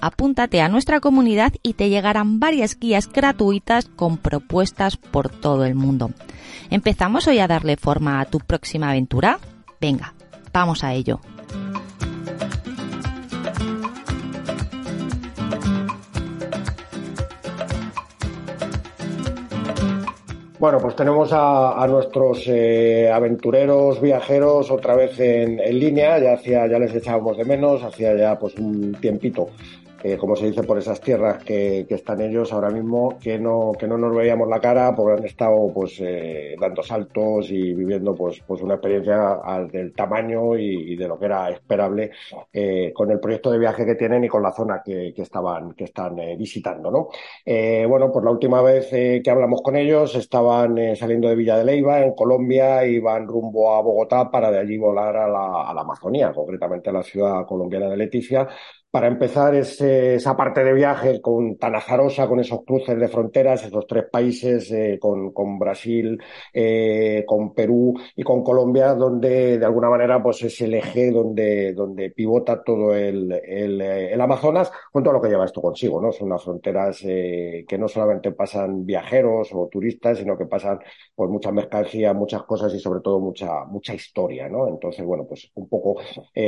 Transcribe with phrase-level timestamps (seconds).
[0.00, 5.74] apúntate a nuestra comunidad y te llegarán varias guías gratuitas con propuestas por todo el
[5.74, 6.10] mundo.
[6.70, 9.38] ¿Empezamos hoy a darle forma a tu próxima aventura?
[9.80, 10.14] Venga,
[10.52, 11.20] vamos a ello.
[20.60, 26.78] Bueno, pues tenemos a, nuestros eh, aventureros viajeros otra vez en, línea, ya hacía, ya
[26.78, 29.48] les echábamos de menos, hacía ya pues un tiempito
[30.18, 33.98] como se dice, por esas tierras que, están ellos ahora mismo, que no, que no
[33.98, 38.62] nos veíamos la cara porque han estado pues eh, dando saltos y viviendo pues, pues
[38.62, 39.40] una experiencia
[39.70, 42.10] del tamaño y, de lo que era esperable
[42.52, 45.84] eh, con el proyecto de viaje que tienen y con la zona que, estaban, que
[45.84, 47.08] están eh, visitando, ¿no?
[47.88, 52.00] bueno, pues la última vez que hablamos con ellos estaban saliendo de Villa de Leiva,
[52.00, 55.80] en Colombia, y van rumbo a Bogotá para de allí volar a la, a la
[55.82, 58.48] Amazonía, concretamente a la ciudad colombiana de Leticia,
[58.90, 63.86] para empezar esa parte de viaje con, tan azarosa, con esos cruces de fronteras, esos
[63.86, 66.20] tres países, eh, con, con, Brasil,
[66.52, 72.12] eh, con Perú y con Colombia, donde de alguna manera pues es el eje donde,
[72.16, 76.12] pivota todo el, eh, Amazonas, con todo lo que lleva esto consigo, ¿no?
[76.12, 80.78] Son unas fronteras que no solamente pasan viajeros o turistas, sino que pasan
[81.14, 84.68] pues mucha mercancía, muchas cosas y sobre todo mucha, mucha historia, ¿no?
[84.68, 85.96] Entonces, bueno, pues un poco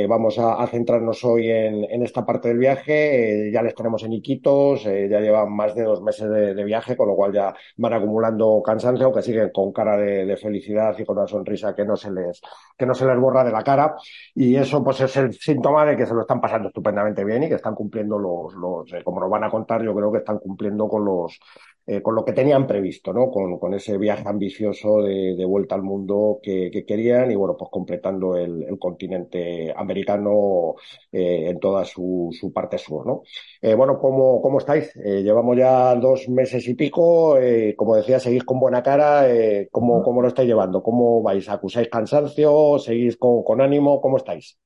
[0.07, 4.13] vamos a, centrarnos hoy en esta parte parte del viaje, eh, ya les tenemos en
[4.13, 7.93] Iquitos, eh, ya llevan más de dos meses de, viaje, con lo cual ya van
[7.93, 12.11] acumulando cansancio, aunque siguen con cara de, felicidad y con una sonrisa que no se
[12.11, 12.41] les,
[12.77, 13.95] que no se les borra de la cara.
[14.33, 17.49] Y eso pues es el síntoma de que se lo están pasando estupendamente bien y
[17.49, 20.39] que están cumpliendo los, los eh, como nos van a contar, yo creo que están
[20.39, 21.39] cumpliendo con los,
[21.85, 23.29] eh, con lo que tenían previsto, ¿no?
[23.29, 27.57] Con, con ese viaje ambicioso de, de vuelta al mundo que, que, querían y bueno,
[27.57, 30.75] pues completando el, el continente americano
[31.11, 33.23] eh, en toda su, su, parte sur, ¿no?
[33.61, 34.93] Eh, bueno, ¿cómo, cómo estáis?
[34.95, 37.37] Llevamos ya dos meses y pico,
[37.75, 39.25] como decía, seguís con buena cara,
[39.71, 40.81] ¿cómo, ¿cómo, lo estáis llevando?
[40.83, 41.49] ¿Cómo vais?
[41.49, 42.79] ¿Acusáis cansancio?
[42.79, 43.99] ¿Seguís con, con ánimo?
[44.01, 44.57] ¿Cómo estáis?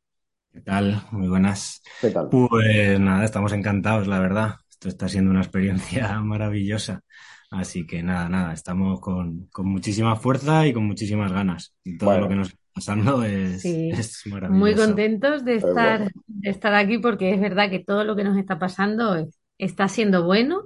[0.53, 1.03] ¿Qué tal?
[1.11, 1.81] Muy buenas.
[2.01, 2.29] ¿Qué tal?
[2.29, 4.55] Pues nada, estamos encantados, la verdad.
[4.77, 7.01] Esto está siendo una experiencia maravillosa.
[7.49, 11.73] Así que nada, nada, estamos con, con muchísima fuerza y con muchísimas ganas.
[11.83, 14.59] Y todo lo que nos está pasando es, es, maravilloso.
[14.59, 18.37] Muy contentos de estar, de estar aquí porque es verdad que todo lo que nos
[18.37, 19.27] está pasando
[19.57, 20.65] está siendo bueno,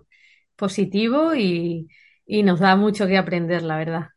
[0.57, 1.87] positivo y,
[2.25, 4.07] y nos da mucho que aprender, la verdad.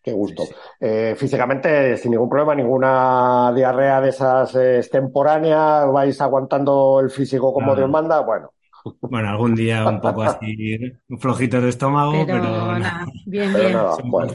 [0.00, 0.44] Qué gusto.
[0.78, 7.52] Eh, físicamente, sin ningún problema, ninguna diarrea de esas eh, extemporáneas, vais aguantando el físico
[7.52, 8.52] como Dios manda, bueno.
[9.00, 10.78] Bueno, algún día un poco así
[11.18, 13.72] flojitos de estómago, pero, pero nada, bien, bien.
[13.72, 14.32] Nada, bueno,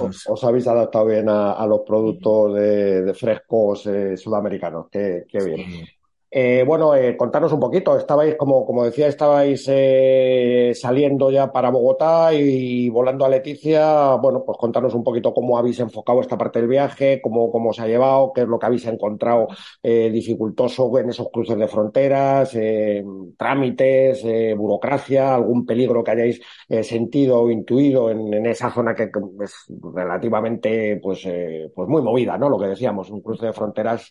[0.00, 5.24] os, os, habéis adaptado bien a, a los productos de, de frescos eh, sudamericanos, qué,
[5.28, 5.70] qué bien.
[5.70, 5.84] Sí.
[6.32, 7.96] Eh, bueno, eh, contanos un poquito.
[7.96, 14.14] Estabais, como, como decía, estabais eh, saliendo ya para Bogotá y, volando a Leticia.
[14.14, 17.82] Bueno, pues contanos un poquito cómo habéis enfocado esta parte del viaje, cómo, cómo se
[17.82, 19.48] ha llevado, qué es lo que habéis encontrado
[19.82, 23.04] eh, dificultoso en esos cruces de fronteras, eh,
[23.36, 26.40] trámites, eh, burocracia, algún peligro que hayáis
[26.82, 29.10] sentido o intuido en, en, esa zona que
[29.42, 31.26] es relativamente, pues,
[31.74, 32.48] pues muy movida, ¿no?
[32.48, 34.10] Lo que decíamos, un cruce de fronteras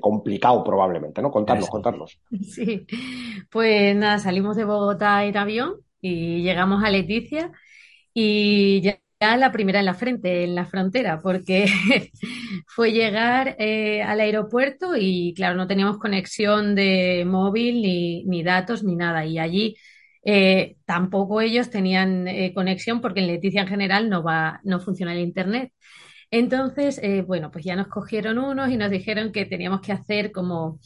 [0.00, 1.30] complicado probablemente, ¿no?
[1.34, 2.18] Contarlos, contarlos.
[2.54, 2.86] Sí,
[3.50, 7.50] pues nada, salimos de Bogotá en avión y llegamos a Leticia
[8.14, 8.98] y ya
[9.36, 11.66] la primera en la frente, en la frontera, porque
[12.68, 18.84] fue llegar eh, al aeropuerto y claro, no teníamos conexión de móvil ni, ni datos
[18.84, 19.24] ni nada.
[19.26, 19.76] Y allí
[20.24, 25.14] eh, tampoco ellos tenían eh, conexión porque en Leticia en general no va, no funciona
[25.14, 25.72] el internet.
[26.30, 30.80] Entonces, bueno, pues ya nos cogieron unos y nos dijeron que teníamos que hacer como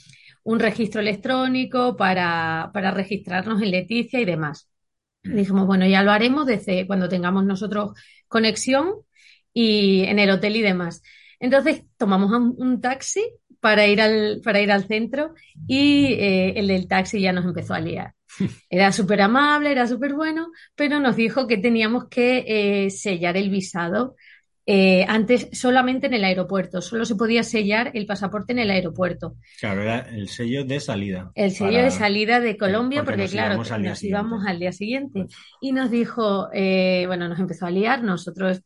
[0.45, 4.69] un registro electrónico para, para registrarnos en Leticia y demás.
[5.23, 7.93] Y dijimos, bueno, ya lo haremos desde cuando tengamos nosotros
[8.29, 8.95] conexión
[9.53, 11.03] y en el hotel y demás.
[11.41, 13.23] Entonces tomamos un, un taxi
[13.61, 15.35] para ir al, para ir al centro
[15.67, 18.15] y eh, el del taxi ya nos empezó a liar.
[18.71, 23.51] Era súper amable, era súper bueno, pero nos dijo que teníamos que eh, sellar el
[23.51, 24.15] visado
[24.71, 29.37] eh, antes solamente en el aeropuerto, solo se podía sellar el pasaporte en el aeropuerto.
[29.59, 31.33] Claro, era el sello de salida.
[31.35, 35.25] El sello de salida de Colombia, porque, claro, nos íbamos al día siguiente.
[35.63, 38.61] Y nos dijo, eh, bueno, nos empezó a liar, nosotros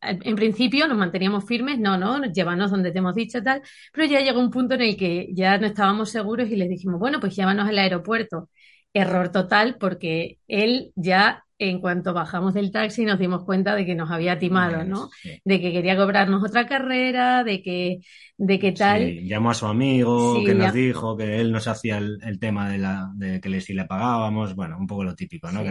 [0.00, 3.60] en principio nos manteníamos firmes, no, no, llévanos donde te hemos dicho tal,
[3.92, 6.98] pero ya llegó un punto en el que ya no estábamos seguros y les dijimos,
[6.98, 8.48] bueno, pues llévanos al aeropuerto.
[8.94, 13.94] Error total porque él ya en cuanto bajamos del taxi nos dimos cuenta de que
[13.94, 15.10] nos había timado, ¿no?
[15.44, 18.00] De que quería cobrarnos otra carrera, de que,
[18.36, 19.02] de que tal.
[19.02, 22.78] Sí, llamó a su amigo que nos dijo que él nos hacía el, tema de,
[22.78, 25.62] la, de que le, si le pagábamos, bueno, un poco lo típico, ¿no?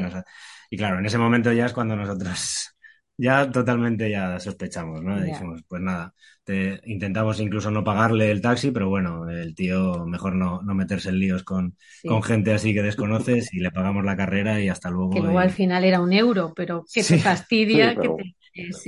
[0.69, 2.73] y claro, en ese momento ya es cuando nosotros
[3.21, 5.21] ya totalmente ya sospechamos, ¿no?
[5.21, 6.13] Dijimos, pues nada,
[6.44, 11.09] te, intentamos incluso no pagarle el taxi, pero bueno, el tío mejor no, no meterse
[11.09, 14.89] en líos con, con gente así que desconoces y le pagamos la carrera y hasta
[14.89, 15.12] luego.
[15.12, 18.35] Que luego al final era un euro, pero que te fastidia, que te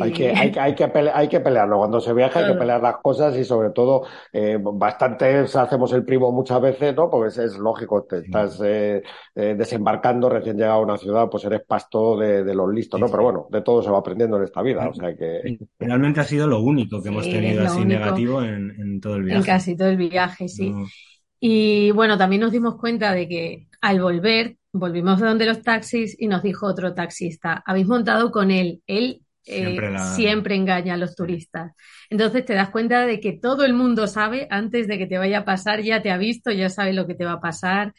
[0.01, 1.77] hay, que, hay, hay, que hay que pelearlo.
[1.77, 6.04] Cuando se viaja hay que pelear las cosas y sobre todo eh, bastante hacemos el
[6.04, 7.10] primo muchas veces, ¿no?
[7.10, 9.01] Porque es, lógico, te estás eh,
[9.36, 13.07] eh, desembarcando recién llegado a una ciudad, pues eres pasto de, de los listos, ¿no?
[13.07, 14.88] Pero bueno, de todo se va aprendiendo en esta vida.
[14.89, 15.57] O sea que...
[15.80, 19.39] Realmente ha sido lo único que hemos tenido así negativo en, en, todo el viaje.
[19.39, 20.74] En casi todo el viaje, sí.
[21.39, 26.16] Y bueno, también nos dimos cuenta de que al volver, volvimos de donde los taxis
[26.18, 29.78] y nos dijo otro taxista, habéis montado con él, él eh,
[30.16, 31.74] siempre, engaña a los turistas.
[32.10, 35.40] Entonces te das cuenta de que todo el mundo sabe, antes de que te vaya
[35.40, 37.94] a pasar, ya te ha visto, ya sabe lo que te va a pasar.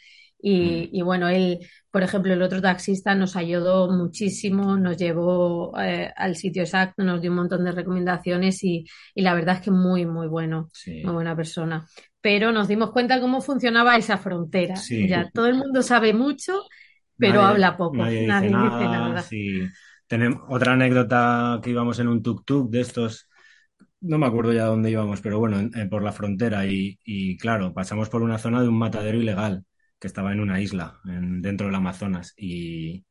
[0.46, 1.05] Y, mm.
[1.05, 1.61] bueno, él,
[1.91, 7.23] por ejemplo, el otro taxista nos ayudó muchísimo, nos llevó eh, al sitio exacto, nos
[7.23, 11.35] dio un montón de recomendaciones y, la verdad es que muy, muy bueno, muy buena
[11.35, 11.87] persona.
[12.20, 14.75] Pero nos dimos cuenta cómo funcionaba esa frontera.
[14.88, 16.62] Ya todo el mundo sabe mucho,
[17.17, 17.96] pero habla poco.
[17.96, 19.25] Nadie, dice nada.
[20.14, 23.28] Tenemos otra anécdota que íbamos en un tuk-tuk de estos,
[24.00, 28.22] no me acuerdo ya dónde íbamos, pero bueno, por la frontera y, claro, pasamos por
[28.22, 29.64] una zona de un matadero ilegal
[29.99, 33.05] que estaba en una isla dentro del Amazonas y,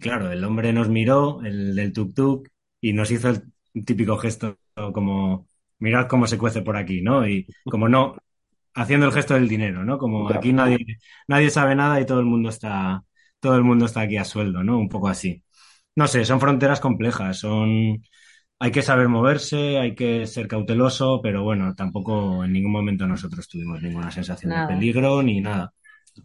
[0.00, 2.48] claro, el hombre nos miró, el del tuk-tuk,
[2.80, 3.42] y nos hizo el
[3.84, 4.58] típico gesto
[4.94, 5.48] como,
[5.80, 7.28] mirad cómo se cuece por aquí, ¿no?
[7.28, 8.16] Y como no,
[8.72, 9.98] haciendo el gesto del dinero, ¿no?
[9.98, 10.78] Como aquí nadie,
[11.26, 13.04] nadie sabe nada y todo el mundo está,
[13.38, 14.78] todo el mundo está aquí a sueldo, ¿no?
[14.78, 15.44] Un poco así.
[15.98, 18.02] No sé, son fronteras complejas, son...
[18.60, 23.48] Hay que saber moverse, hay que ser cauteloso, pero bueno, tampoco en ningún momento nosotros
[23.48, 25.72] tuvimos ninguna sensación de peligro ni nada.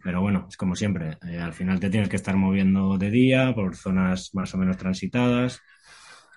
[0.02, 3.54] Pero bueno, es como siempre, eh, al final te tienes que estar moviendo de día
[3.54, 5.60] por zonas más o menos transitadas.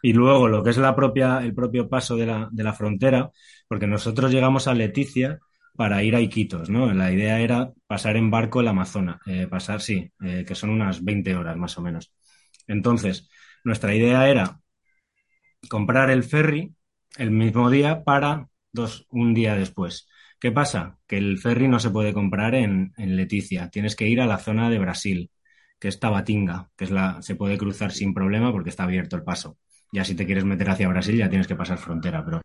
[0.01, 3.31] Y luego lo que es la propia, el propio paso de la, de la frontera,
[3.67, 5.39] porque nosotros llegamos a Leticia
[5.75, 6.93] para ir a Iquitos, ¿no?
[6.93, 11.03] La idea era pasar en barco el Amazonas, eh, pasar, sí, eh, que son unas
[11.03, 12.11] 20 horas más o menos.
[12.67, 13.29] Entonces,
[13.63, 14.61] nuestra idea era
[15.69, 16.73] comprar el ferry
[17.17, 20.07] el mismo día para dos, un día después.
[20.39, 20.99] ¿Qué pasa?
[21.07, 23.69] Que el ferry no se puede comprar en, Leticia.
[23.69, 25.31] Tienes que ir a la zona de Brasil,
[25.79, 29.23] que es Tabatinga, que es la, se puede cruzar sin problema porque está abierto el
[29.23, 29.57] paso.
[29.91, 32.41] Ya si te quieres meter hacia Brasil ya tienes que pasar frontera, pero,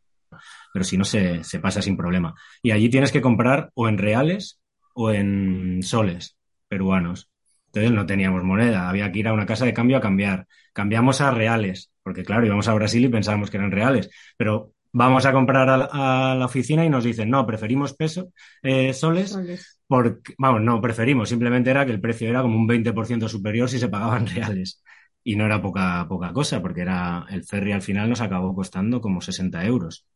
[0.73, 2.35] pero si no se, se pasa sin problema.
[2.63, 4.61] Y allí tienes que comprar o en reales
[4.95, 6.37] o en soles
[6.69, 7.32] peruanos.
[7.73, 10.47] Entonces no teníamos moneda, había que ir a una casa de cambio a cambiar.
[10.75, 15.25] Cambiamos a reales, porque claro, íbamos a Brasil y pensábamos que eran reales, pero vamos
[15.25, 18.27] a comprar a, la oficina y nos dicen, no, preferimos pesos,
[18.63, 19.39] eh, soles,
[19.87, 23.79] porque, vamos, no, preferimos, simplemente era que el precio era como un 20% superior si
[23.79, 24.83] se pagaban reales.
[25.25, 29.01] Y no era poca, poca cosa, porque era el ferry al final nos acabó costando
[29.01, 30.07] como 60 euros.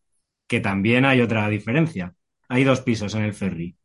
[0.48, 2.14] Que también hay otra diferencia.
[2.48, 3.76] Hay dos pisos en el ferry.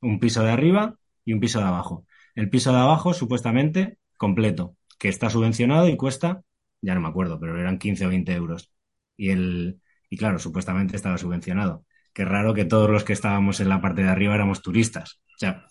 [0.00, 2.06] Un piso de arriba y un piso de abajo.
[2.38, 6.42] El piso de abajo, supuestamente, completo, que está subvencionado y cuesta,
[6.80, 8.70] ya no me acuerdo, pero eran 15 o 20 euros.
[9.16, 11.84] Y, el, y claro, supuestamente estaba subvencionado.
[12.12, 15.20] Qué raro que todos los que estábamos en la parte de arriba éramos turistas.
[15.34, 15.66] O sea,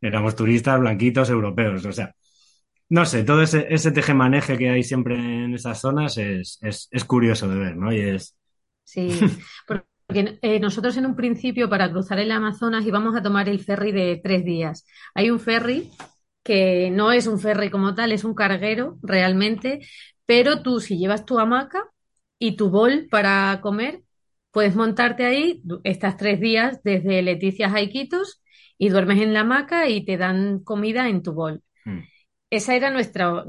[0.00, 1.86] éramos turistas blanquitos europeos.
[1.86, 2.12] O sea,
[2.88, 7.48] no sé, todo ese, ese tejemaneje que hay siempre en esas zonas es, es, curioso
[7.48, 7.92] de ver, ¿no?
[7.92, 8.36] Y es.
[8.82, 9.16] Sí,
[9.68, 13.92] porque eh, nosotros en un principio para cruzar el Amazonas íbamos a tomar el ferry
[13.92, 14.84] de tres días.
[15.14, 15.90] Hay un ferry
[16.42, 19.80] que no es un ferry como tal, es un carguero realmente,
[20.26, 21.84] pero tú si llevas tu hamaca
[22.38, 24.02] y tu bol para comer,
[24.50, 28.42] puedes montarte ahí, estás tres días desde Leticia a Iquitos
[28.78, 31.62] y duermes en la hamaca y te dan comida en tu bol.
[31.84, 32.00] Hmm.
[32.48, 33.44] Esa era nuestra,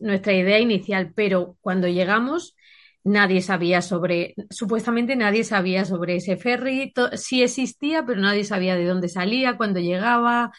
[0.00, 2.56] nuestra idea inicial, pero cuando llegamos
[3.04, 8.86] nadie sabía sobre, supuestamente nadie sabía sobre ese ferry, sí existía, pero nadie sabía de
[8.86, 10.52] dónde salía, cuándo llegaba,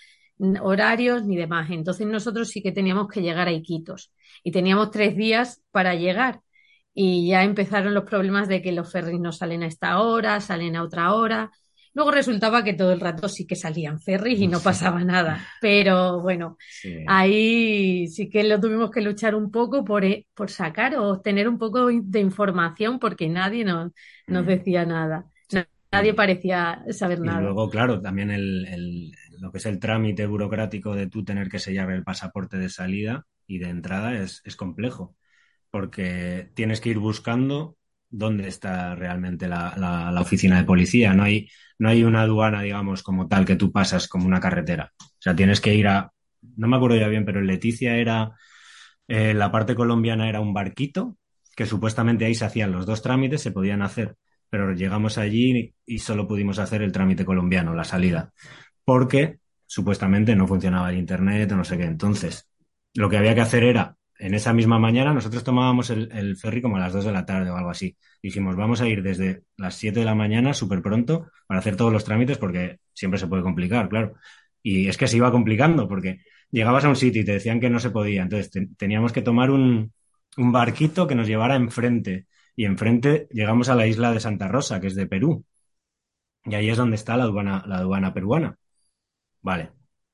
[0.62, 1.70] horarios ni demás.
[1.72, 4.12] Entonces nosotros sí que teníamos que llegar a Iquitos
[4.44, 6.42] y teníamos tres días para llegar.
[6.96, 10.76] y ya empezaron los problemas de que los ferries no salen a esta hora, salen
[10.76, 11.52] a otra hora.
[11.94, 15.46] Luego resultaba que todo el rato sí que salían ferries y no pasaba nada.
[15.62, 16.58] Pero bueno,
[17.08, 21.48] ahí sí que lo tuvimos que luchar un poco por, eh, por sacar o obtener
[21.48, 23.92] un poco de información porque nadie nos,
[24.28, 24.48] nos mm.
[24.48, 25.26] decía nada.
[25.92, 27.40] Nadie parecía saber nada.
[27.40, 31.60] Y luego, claro, también el, lo que es el trámite burocrático de tú tener que
[31.60, 35.16] sellar el pasaporte de salida y de entrada es, es complejo
[35.70, 37.78] porque tienes que ir buscando
[38.14, 41.14] dónde está realmente la, oficina de policía.
[41.14, 44.94] No hay, no hay una aduana, digamos, como tal que tú pasas como una carretera.
[45.00, 46.12] O sea, tienes que ir a,
[46.56, 48.32] no me acuerdo ya bien, pero en Leticia era,
[49.08, 51.18] eh, la parte colombiana era un barquito,
[51.56, 54.16] que supuestamente ahí se hacían los dos trámites, se podían hacer,
[54.50, 58.32] pero llegamos allí y solo pudimos hacer el trámite colombiano, la salida,
[58.86, 61.86] porque supuestamente no funcionaba el internet o no sé qué.
[61.86, 62.48] Entonces,
[62.94, 66.78] lo que había que hacer era en esa misma mañana nosotros tomábamos el, ferry como
[66.78, 67.98] a las 2 de la tarde o algo así.
[68.22, 71.92] Dijimos, vamos a ir desde las 7 de la mañana súper pronto para hacer todos
[71.92, 74.14] los trámites porque siempre se puede complicar, claro.
[74.62, 77.70] Y es que se iba complicando porque llegabas a un sitio y te decían que
[77.70, 78.22] no se podía.
[78.24, 79.92] Entonces teníamos que tomar un,
[80.38, 82.28] barquito que nos llevara enfrente.
[82.56, 85.44] Y enfrente llegamos a la isla de Santa Rosa, que es de Perú.
[86.46, 88.58] Y ahí es donde está la aduana, la aduana peruana.
[89.42, 89.72] Vale,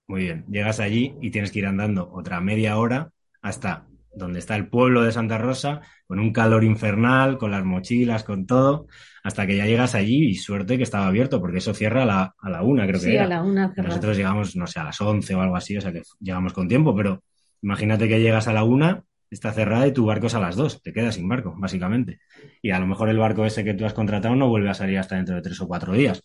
[0.08, 0.46] muy bien.
[0.50, 3.12] Llegas allí y tienes que ir andando otra media hora
[3.42, 8.24] hasta donde está el pueblo de Santa Rosa, con un calor infernal, con las mochilas,
[8.24, 8.88] con todo,
[9.24, 12.36] hasta que ya llegas allí y suerte que estaba abierto, porque eso cierra a la,
[12.38, 13.26] a la una, creo que era.
[13.26, 13.74] a la una.
[13.78, 16.68] Nosotros llegamos, no sé, a las once o algo así, o sea que llegamos con
[16.68, 17.24] tiempo, pero
[17.62, 20.82] imagínate que llegas a la una, está cerrada y tu barco es a las dos,
[20.82, 22.20] te quedas sin barco, básicamente.
[22.62, 24.98] Y a lo mejor el barco ese que tú has contratado no vuelve a salir
[24.98, 26.24] hasta dentro de tres o cuatro días.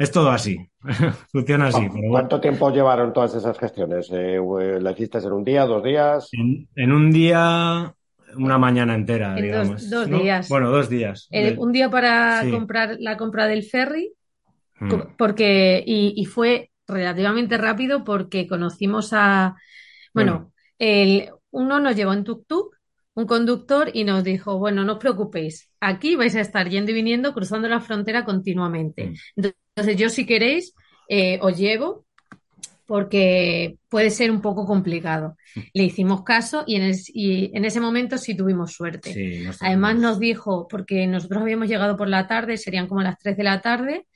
[0.00, 0.56] Es todo así,
[1.30, 1.86] funciona así.
[2.08, 4.08] ¿Cuánto tiempo llevaron todas esas gestiones?
[4.10, 4.40] Eh,
[4.80, 6.30] ¿La hiciste en un día, dos días?
[6.32, 7.94] En, un día,
[8.34, 9.90] una mañana entera, digamos.
[9.90, 10.48] Dos, días.
[10.48, 11.28] Bueno, dos días.
[11.58, 14.14] un día para comprar la compra del ferry,
[14.78, 15.16] hmm.
[15.18, 19.54] porque y, fue relativamente rápido porque conocimos a,
[20.14, 22.70] bueno, El, uno nos llevó en tuk-tuk
[23.14, 26.94] un conductor y nos dijo, bueno, no os preocupéis, aquí vais a estar yendo y
[26.94, 29.08] viniendo, cruzando la frontera continuamente.
[29.36, 29.44] Hmm.
[29.74, 30.74] Entonces, yo si queréis,
[31.08, 32.06] eh, os llevo
[32.90, 35.36] porque puede ser un poco complicado.
[35.74, 39.46] Le hicimos caso y en, ese momento sí tuvimos suerte.
[39.60, 43.44] Además nos dijo, porque nosotros habíamos llegado por la tarde, serían como las 3 de
[43.44, 44.08] la tarde,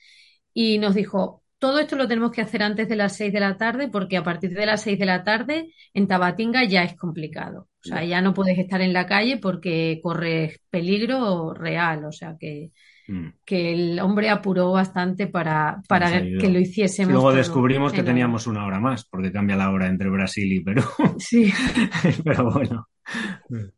[0.53, 3.57] y nos dijo, todo esto lo tenemos que hacer antes de las 6 de la
[3.57, 7.69] tarde porque a partir de las 6 de la tarde en Tabatinga ya es complicado.
[7.83, 12.05] O sea, ya no puedes estar en la calle porque corres peligro real.
[12.05, 12.71] O sea que
[13.07, 13.27] Mm.
[13.45, 17.13] que el hombre apuró bastante para, para que lo hiciésemos.
[17.13, 20.81] luego descubrimos que teníamos una hora más, porque cambia la hora entre Brasil y Perú.
[21.19, 21.53] Sí.
[22.23, 22.87] Pero bueno.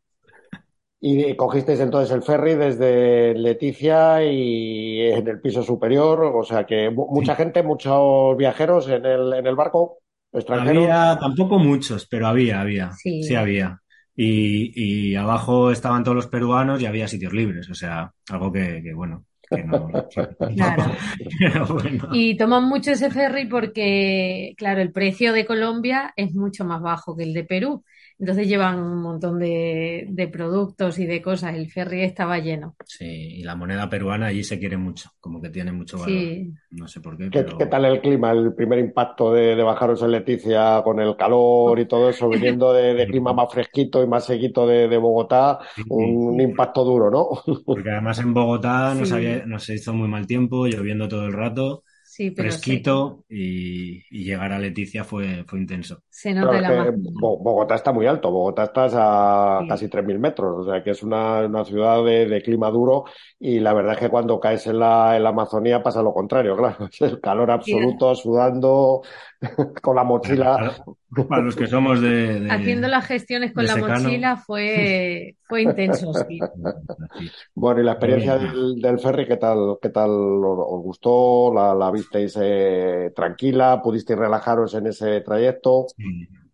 [1.00, 6.89] Y cogisteis entonces el ferry desde Leticia y en el piso superior, o sea que
[6.89, 10.00] mucha gente, muchos viajeros en el, en el barco
[10.34, 10.82] extranjero.
[10.82, 12.92] Había, tampoco muchos, pero había, había.
[12.94, 13.80] Sí, había.
[14.16, 18.82] Y, y, abajo estaban todos los peruanos y había sitios libres, o sea, algo que,
[18.96, 19.25] bueno.
[19.50, 19.88] Que no,
[20.58, 21.77] claro.
[22.12, 27.16] Y toman mucho ese ferry porque, claro, el precio de Colombia es mucho más bajo
[27.16, 27.86] que el de Perú.
[28.19, 31.55] Entonces llevan un montón de, productos y de cosas.
[31.55, 32.75] El ferry estaba lleno.
[32.86, 36.09] Sí, y la moneda peruana allí se quiere mucho, como que tiene mucho valor.
[36.09, 36.53] Sí.
[36.71, 37.29] No sé por qué.
[37.29, 38.31] ¿Qué, tal el clima?
[38.31, 43.05] El primer impacto de, bajaros en Leticia con el calor y todo eso, viniendo de,
[43.05, 45.59] clima más fresquito y más sequito de, Bogotá,
[45.89, 47.27] un, impacto duro, ¿no?
[47.65, 51.83] Porque además en Bogotá nos, había, nos hizo muy mal tiempo, lloviendo todo el rato
[52.17, 56.01] sí, fresquito y, llegar a Leticia fue, fue intenso.
[56.09, 60.83] Se nota la Bogotá está muy alto, Bogotá está a casi 3.000 metros, o sea
[60.83, 63.05] que es una, una ciudad de, clima duro
[63.39, 66.55] y la verdad es que cuando caes en la, en la Amazonía pasa lo contrario,
[66.57, 69.03] claro, es el calor absoluto, sudando,
[69.81, 70.75] con la mochila.
[71.30, 76.40] Para, los que somos de, Haciendo las gestiones con la mochila fue, fue intenso, sí.
[77.56, 81.54] Bueno, y la experiencia del, ferry, ¿qué tal, qué tal os gustó?
[81.54, 83.82] ¿La, la visteis eh, tranquila?
[83.82, 85.88] ¿Pudisteis relajaros en ese trayecto?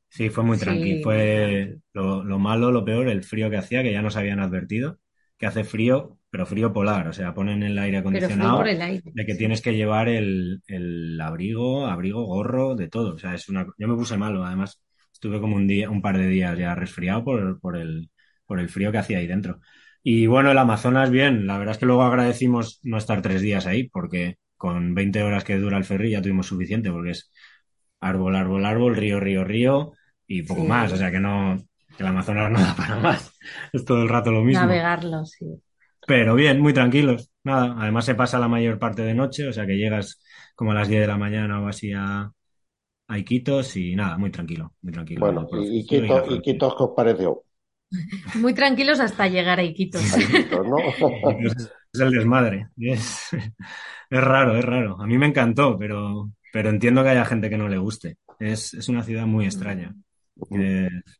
[0.08, 1.02] Sí, fue muy tranquilo.
[1.04, 5.00] Fue lo, lo malo, lo peor, el frío que hacía, que ya nos habían advertido,
[5.38, 9.62] que hace frío pero frío polar, o sea, ponen el aire acondicionado de que tienes
[9.62, 10.63] que llevar el,
[11.22, 13.13] abrigo, abrigo, gorro, de todo.
[13.13, 13.68] O sea, es una.
[13.78, 14.82] Yo me puse malo, además
[15.13, 18.10] estuve como un día, un par de días ya resfriado por, por el,
[18.48, 19.60] por el frío que hacía ahí dentro.
[20.02, 23.68] Y bueno, el Amazonas bien, la verdad es que luego agradecimos no estar tres días
[23.68, 27.32] ahí, porque con 20 horas que dura el ferry ya tuvimos suficiente, porque es
[28.00, 29.92] árbol, árbol, árbol, río, río, río
[30.25, 30.92] y poco más.
[30.94, 31.63] O sea que no,
[31.96, 33.33] que el Amazonas no da para más.
[33.74, 34.62] Es todo el rato lo mismo.
[34.62, 35.46] Navegarlo, sí.
[36.06, 37.30] Pero bien, muy tranquilos.
[37.44, 40.22] Nada, además se pasa la mayor parte de noche, o sea que llegas
[40.56, 42.32] como a las 10 de la mañana o así a,
[43.08, 45.22] a Iquitos y nada, muy tranquilo, muy tranquilo.
[45.22, 47.44] Bueno, ¿y Iquitos, Iquitos qué os pareció?
[48.36, 50.02] Muy tranquilos hasta llegar a Iquitos.
[51.94, 52.70] es el desmadre.
[52.78, 53.30] Es,
[54.10, 55.00] raro, es raro.
[55.00, 58.18] A mí me encantó, pero, pero entiendo que haya gente que no le guste.
[58.40, 59.94] Es, es una ciudad muy extraña.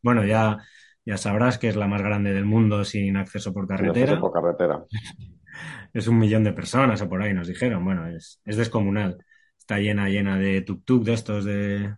[0.02, 0.58] bueno, ya,
[1.04, 4.20] ya sabrás que es la más grande del mundo sin acceso por carretera.
[4.20, 4.84] por carretera.
[5.92, 7.84] Es un millón de personas o por ahí nos dijeron.
[7.84, 9.16] Bueno, es, es descomunal.
[9.56, 11.94] Está llena, llena de tuk-tuk de estos de...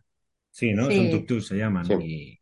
[0.50, 0.90] Sí, ¿no?
[0.90, 1.86] Son tuk-tuk, se llaman.
[2.02, 2.38] Y,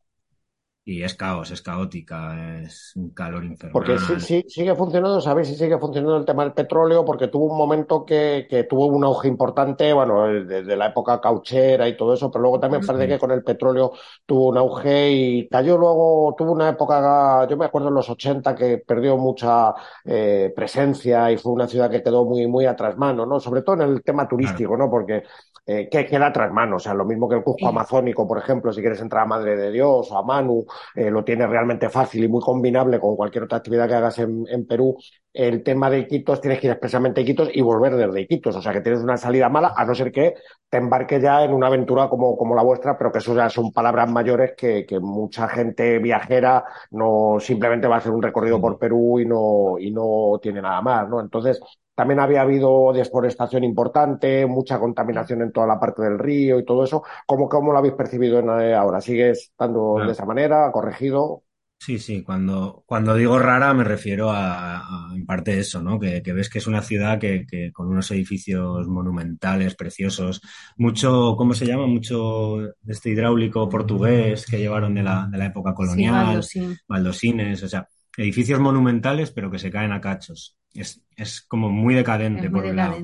[0.87, 3.73] y es caos, es caótica, es un calor infernal.
[3.73, 7.07] Porque sí, sí, sigue funcionando, ¿sabéis si sigue funcionando el tema del petróleo?
[7.07, 11.89] Porque tuvo un momento que, que tuvo un auge importante, bueno, desde la época cauchera
[11.89, 13.93] y todo eso, pero luego también parece que con el petróleo
[14.27, 18.55] tuvo un auge y cayó luego, tuvo una época, yo me acuerdo en los 80
[18.55, 19.73] que perdió mucha
[20.05, 23.41] eh, presencia y fue una ciudad que quedó muy, muy atrás mano, ¿no?
[23.41, 24.91] Sobre todo en el tema turístico, ¿no?
[24.91, 25.23] Porque
[25.67, 26.77] eh, que queda tras mano.
[26.77, 29.57] O sea, lo mismo que el Cusco amazónico, por ejemplo, si quieres entrar a Madre
[29.57, 33.45] de Dios o a Manu, eh, lo tienes realmente fácil y muy combinable con cualquier
[33.45, 34.97] otra actividad que hagas en, en, Perú.
[35.33, 38.57] El tema de Iquitos, tienes que ir expresamente a Iquitos y volver desde Iquitos.
[38.57, 40.35] O sea, que tienes una salida mala, a no ser que
[40.69, 43.73] te embarques ya en una aventura como, como la vuestra, pero que eso ya son
[43.73, 48.79] palabras mayores que, que mucha gente viajera no simplemente va a hacer un recorrido por
[48.79, 51.21] Perú y no, y no tiene nada más, ¿no?
[51.21, 51.61] Entonces,
[51.95, 56.85] también había habido deforestación importante, mucha contaminación en toda la parte del río y todo
[56.85, 57.03] eso.
[57.27, 59.01] ¿Cómo, cómo lo habéis percibido eh, ahora?
[59.01, 60.71] ¿Sigue estando de esa manera?
[60.73, 61.43] ¿Corregido?
[61.79, 66.01] Sí, sí, cuando, cuando digo rara me refiero a, en parte eso, ¿no?
[66.01, 70.41] Que, ves que es una ciudad que, con unos edificios monumentales, preciosos,
[70.79, 71.87] mucho, ¿cómo se llama?
[71.87, 76.41] Mucho de este hidráulico portugués que llevaron de la, de la época colonial,
[76.89, 81.95] baldosines, o sea, edificios monumentales pero que se caen a cachos es, es como muy
[81.95, 82.97] decadente por un lado.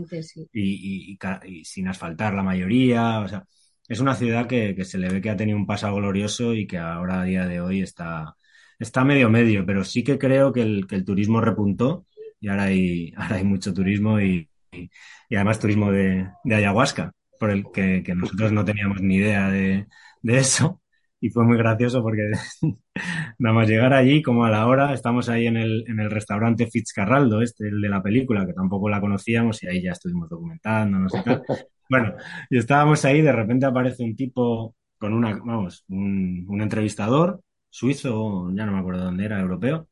[0.52, 3.20] Y, y, sin asfaltar la mayoría.
[3.20, 3.44] O sea,
[3.88, 6.66] es una ciudad que, que, se le ve que ha tenido un pasado glorioso y
[6.66, 8.34] que ahora a día de hoy está,
[8.78, 12.06] está medio medio, pero sí que creo que el, que el turismo repuntó
[12.40, 17.50] y ahora hay, ahora hay mucho turismo y, y además turismo de, de, ayahuasca, por
[17.50, 19.86] el que, que, nosotros no teníamos ni idea de,
[20.22, 20.80] de eso
[21.20, 22.30] y fue muy gracioso porque
[23.38, 26.66] nada más llegar allí, como a la hora, estamos ahí en el, en el restaurante
[26.66, 31.14] Fitzcarraldo, este, el de la película, que tampoco la conocíamos y ahí ya estuvimos documentándonos
[31.14, 31.42] y tal.
[31.90, 32.14] Bueno,
[32.48, 38.52] y estábamos ahí, de repente aparece un tipo con una, vamos, un, un entrevistador suizo,
[38.54, 39.88] ya no me acuerdo dónde era, europeo.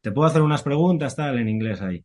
[0.00, 2.04] Te puedo hacer unas preguntas, tal, en inglés ahí.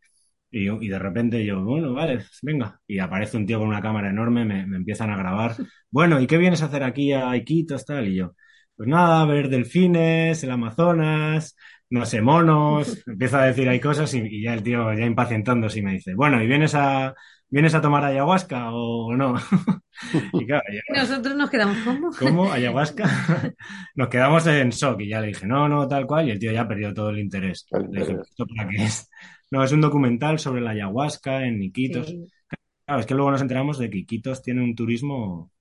[0.51, 2.80] Y, y, de repente yo, bueno, vale, venga.
[2.88, 5.56] Y aparece un tío con una cámara enorme, me, me, empiezan a grabar.
[5.91, 8.08] Bueno, ¿y qué vienes a hacer aquí a Iquitos, tal?
[8.08, 8.36] Y yo,
[8.77, 11.55] pues nada, ver delfines, el Amazonas,
[11.89, 15.81] no sé, monos, empieza a decir hay cosas y, ya el tío ya impacientándose y
[15.81, 17.15] me dice, bueno, ¿y vienes a,
[17.49, 19.35] vienes a tomar ayahuasca o no?
[20.33, 20.63] y claro,
[20.95, 22.11] Nosotros nos quedamos, ¿cómo?
[22.19, 22.51] ¿Cómo?
[22.51, 23.55] ¿Ayahuasca?
[23.95, 26.51] nos quedamos en shock y ya le dije, no, no, tal cual, y el tío
[26.51, 27.65] ya perdió todo el interés.
[27.71, 29.09] Le dije, ¿esto para qué es?
[29.49, 32.13] No, es un documental sobre la ayahuasca en Iquitos.
[32.85, 35.51] Claro, es que luego nos enteramos de que Iquitos tiene un turismo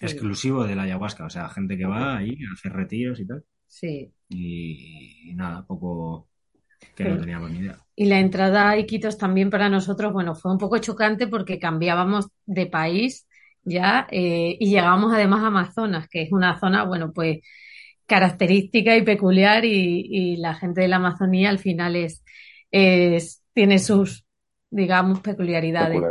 [0.00, 3.44] exclusivo de la ayahuasca, o sea, gente que va ahí a hacer retiros y tal.
[3.66, 4.12] Sí.
[4.28, 6.28] Y, nada, poco
[6.94, 7.78] que no teníamos ni idea.
[7.94, 12.28] Y la entrada a Iquitos también para nosotros, bueno, fue un poco chocante porque cambiábamos
[12.44, 13.26] de país
[13.64, 17.38] ya eh, y llegamos además a Amazonas, que es una zona, bueno, pues
[18.06, 22.22] característica y peculiar y, y la gente de la Amazonía al final es,
[22.70, 24.25] es tiene sus
[24.70, 26.02] digamos, peculiaridades.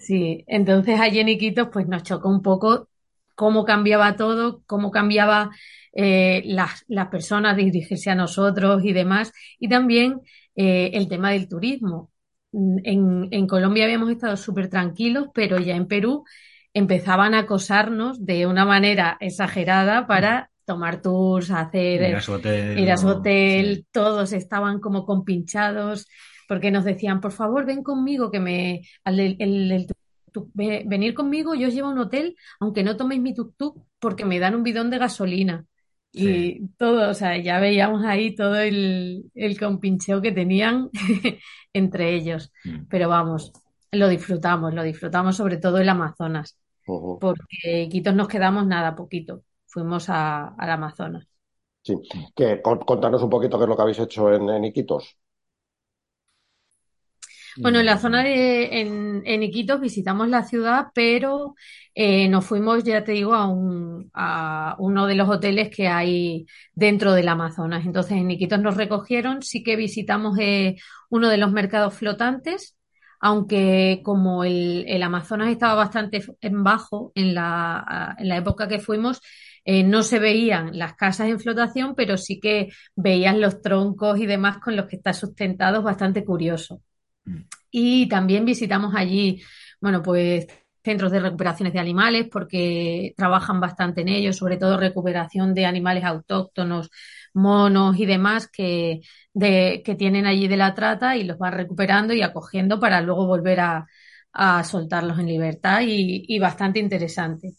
[0.00, 2.88] sí, entonces allí en Iquitos pues nos chocó un poco
[3.34, 5.50] cómo cambiaba todo, cómo cambiaba
[5.92, 10.20] eh, las, las, personas dirigirse a nosotros y demás, y también
[10.56, 12.10] eh, el tema del turismo.
[12.52, 16.24] En, en Colombia habíamos estado súper tranquilos, pero ya en Perú
[16.72, 22.78] empezaban a acosarnos de una manera exagerada para tomar tours, hacer ir a su hotel,
[22.78, 26.06] ir a su hotel todos estaban como compinchados
[26.48, 29.86] porque nos decían, por favor, ven conmigo, que me, el,
[30.54, 34.38] venir conmigo, yo os llevo a un hotel, aunque no toméis mi tuk-tuk, porque me
[34.38, 35.66] dan un bidón de gasolina.
[36.16, 40.90] Y todo, o sea, ya veíamos ahí todo el, el compincheo que tenían
[41.72, 42.52] entre ellos.
[42.64, 42.86] Mm.
[42.88, 43.52] Pero vamos,
[43.90, 49.42] lo disfrutamos, lo disfrutamos sobre todo el Amazonas, porque Quitos nos quedamos nada, poquito.
[49.66, 51.26] Fuimos a, al Amazonas.
[51.82, 51.94] Sí,
[52.34, 55.18] que contanos un poquito qué es lo que habéis hecho en, en Iquitos.
[57.62, 61.54] Bueno, en la zona de en, en Iquitos visitamos la ciudad, pero
[61.94, 66.46] eh, nos fuimos, ya te digo, a, un, a uno de los hoteles que hay
[66.74, 67.86] dentro del Amazonas.
[67.86, 70.76] Entonces, en Iquitos nos recogieron, sí que visitamos eh,
[71.10, 72.76] uno de los mercados flotantes,
[73.20, 78.80] aunque como el, el Amazonas estaba bastante en bajo en la, en la época que
[78.80, 79.20] fuimos,
[79.64, 84.26] eh, no se veían las casas en flotación, pero sí que veías los troncos y
[84.26, 86.82] demás con los que está sustentado, bastante curioso.
[87.70, 89.42] Y también visitamos allí,
[89.80, 90.46] bueno, pues
[90.84, 96.04] centros de recuperaciones de animales porque trabajan bastante en ello, sobre todo recuperación de animales
[96.04, 96.90] autóctonos,
[97.32, 99.00] monos y demás que,
[99.32, 103.26] de, que tienen allí de la trata y los van recuperando y acogiendo para luego
[103.26, 103.86] volver a,
[104.64, 107.54] soltarlos en libertad y, y bastante interesante.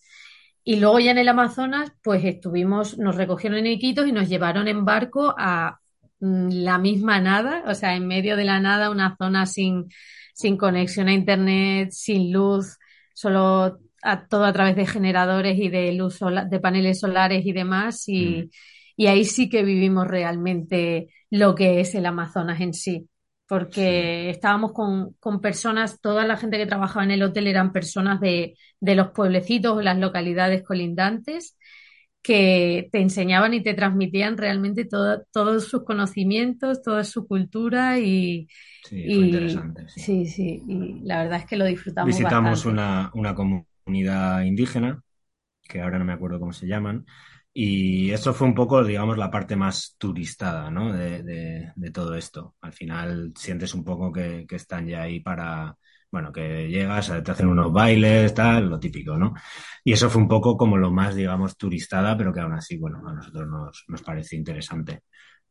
[0.63, 4.67] Y luego ya en el Amazonas, pues estuvimos, nos recogieron en Iquitos y nos llevaron
[4.67, 5.79] en barco a
[6.19, 9.89] la misma nada, o sea, en medio de la nada, una zona sin,
[10.33, 12.77] sin conexión a internet, sin luz,
[13.13, 18.07] solo a, todo a través de generadores y de luz de paneles solares y demás.
[18.07, 18.49] Y, mm.
[18.97, 23.07] y ahí sí que vivimos realmente lo que es el Amazonas en sí
[23.47, 28.19] porque estábamos con, con, personas, toda la gente que trabajaba en el hotel eran personas
[28.19, 31.55] de, de los pueblecitos o las localidades colindantes
[32.25, 38.47] que te enseñaban y te transmitían realmente todos sus conocimientos, toda su cultura y...
[38.83, 39.83] Sí, interesante.
[39.89, 40.25] Sí.
[40.25, 45.03] sí, y la verdad es que lo disfrutamos Visitamos Una, una comunidad indígena,
[45.61, 47.05] que ahora no me acuerdo cómo se llaman,
[47.53, 50.93] y eso fue un poco, digamos, la parte más turistada, ¿no?
[50.93, 52.55] De, de, todo esto.
[52.59, 55.77] Al final sientes un poco que, que, están ya ahí para,
[56.15, 59.33] bueno, que llegas, te hacen unos bailes, tal, lo típico, ¿no?
[59.83, 63.05] Y eso fue un poco como lo más, digamos, turistada, pero que aún así, bueno,
[63.05, 65.01] a nosotros nos, nos parece interesante.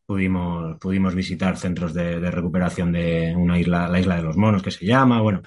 [0.07, 4.71] Pudimos, pudimos visitar centros de, recuperación de una isla, la isla de los monos que
[4.71, 5.43] se llama, bueno,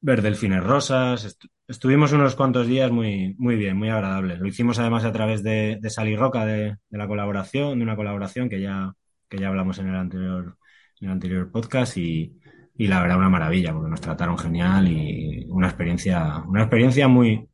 [0.00, 1.38] ver delfines rosas.
[1.68, 4.40] estuvimos unos cuantos días muy, muy bien, muy agradables.
[4.40, 7.84] Lo hicimos además a través de, de Sal y Roca, de, de, la colaboración, de
[7.84, 8.94] una colaboración que ya,
[9.28, 10.58] que ya hablamos en el anterior,
[11.00, 12.36] en el anterior podcast y,
[12.74, 17.48] y la verdad una maravilla, porque nos trataron genial y una experiencia, una experiencia muy,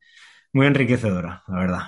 [0.53, 1.83] muy enriquecedora, la verdad.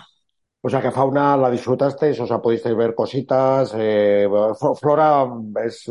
[0.64, 4.28] O sea que fauna la disfrutasteis, o sea, pudisteis ver cositas, eh,
[4.80, 5.26] flora
[5.64, 5.90] es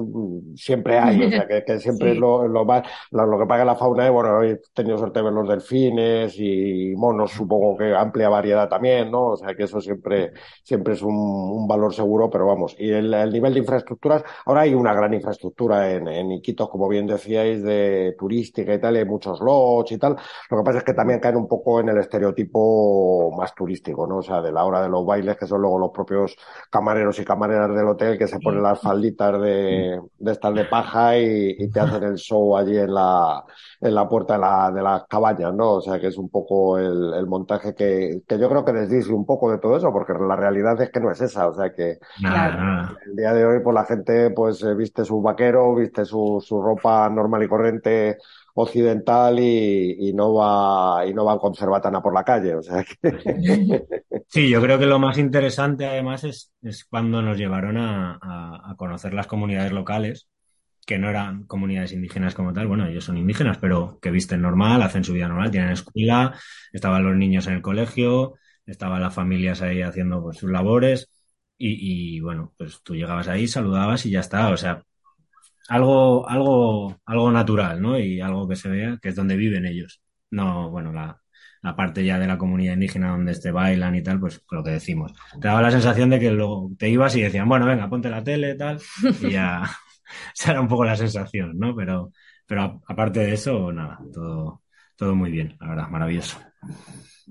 [0.56, 4.06] siempre hay, o sea que, siempre es lo, lo más, lo, que paga la fauna,
[4.06, 8.70] es, bueno, he tenido suerte de ver los delfines y monos, supongo que amplia variedad
[8.70, 9.32] también, ¿no?
[9.32, 10.32] O sea que eso siempre,
[10.64, 14.62] siempre es un, un valor seguro, pero vamos, y el, el, nivel de infraestructuras, ahora
[14.62, 19.04] hay una gran infraestructura en, en Iquitos, como bien decíais, de turística y tal, hay
[19.04, 20.16] muchos lodges y tal,
[20.50, 24.20] lo que pasa es que también caen un poco en el estereotipo más turístico, ¿no?
[24.20, 26.36] O sea, de la hora de los bailes, que son luego los propios
[26.70, 31.18] camareros y camareras del hotel que se ponen las falditas de, de estas de paja
[31.18, 33.44] y, te hacen el show allí en la,
[33.80, 35.74] en la puerta de, la, de las cabañas, ¿no?
[35.74, 39.14] O sea, que es un poco el, el montaje que, que yo creo que desdice
[39.14, 41.74] un poco de todo eso, porque la realidad es que no es esa, o sea,
[41.74, 42.00] que
[43.06, 46.62] el día de hoy, pues la gente, pues eh, viste su vaquero, viste su, su
[46.62, 48.18] ropa normal y corriente
[48.56, 52.56] occidental y, y, no va y no van con cerbatana por la calle.
[52.56, 53.86] O sea que...
[54.28, 58.72] Sí, yo creo que lo más interesante además es, es cuando nos llevaron a, a,
[58.72, 60.30] a, conocer las comunidades locales,
[60.86, 64.82] que no eran comunidades indígenas como tal, bueno, ellos son indígenas, pero que visten normal,
[64.84, 66.34] hacen su vida normal, tienen escuela,
[66.72, 68.36] estaban los niños en el colegio,
[68.66, 71.10] estaban las familias ahí haciendo pues, sus labores
[71.58, 74.84] y, y bueno, pues tú llegabas ahí, saludabas y ya está, o sea,
[75.72, 77.98] algo, algo, algo natural, ¿no?
[77.98, 80.02] Y algo que se vea, que es donde viven ellos.
[80.30, 81.18] No, bueno, la,
[81.78, 85.14] parte ya de la comunidad indígena donde te bailan y tal, pues lo que decimos.
[85.40, 88.24] Te daba la sensación de que luego te ibas y decían, bueno, venga, ponte la
[88.24, 88.80] tele, tal,
[89.22, 89.64] y ya,
[90.36, 91.74] esa era un poco la sensación, ¿no?
[91.74, 92.12] Pero,
[92.46, 94.64] pero aparte de eso, nada, todo,
[94.98, 96.38] todo muy bien, la verdad, maravilloso.